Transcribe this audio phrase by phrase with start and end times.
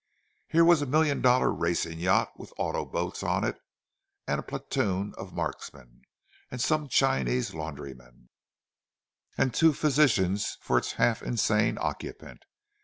[0.47, 3.59] Here was a million dollar racing yacht with auto boats on it
[4.25, 6.01] and a platoon of marksmen,
[6.49, 8.29] and some Chinese laundrymen,
[9.37, 12.45] and two physicians for its half insane occupant.